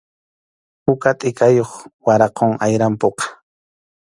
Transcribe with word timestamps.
Puka 0.83 1.09
tʼikayuq 1.19 1.71
waraqum 2.05 2.51
ayrampuqa. 2.65 3.25